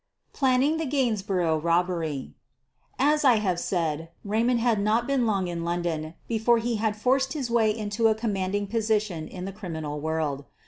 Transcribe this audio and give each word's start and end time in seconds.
PLANNING 0.33 0.77
THE 0.77 0.87
GAINSBOROUGH 0.87 1.59
ROBBERY 1.61 2.33
As 2.97 3.23
I 3.23 3.35
have 3.35 3.59
said, 3.59 4.09
Raymond 4.25 4.59
had 4.59 4.79
not 4.79 5.05
been 5.05 5.27
long 5.27 5.47
in 5.47 5.63
London 5.63 6.15
before 6.27 6.57
he 6.57 6.77
had 6.77 6.95
forced 6.95 7.33
his 7.33 7.51
way 7.51 7.69
into 7.69 8.07
a 8.07 8.15
com 8.15 8.33
manding 8.33 8.65
position 8.65 9.27
in 9.27 9.45
the 9.45 9.53
criminal 9.53 9.99
world. 10.01 10.45